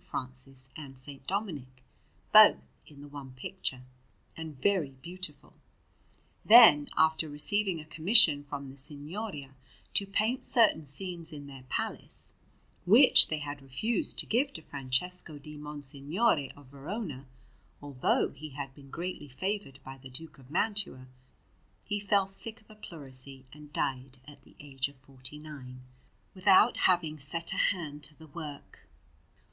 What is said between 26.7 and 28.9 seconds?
having set a hand to the work.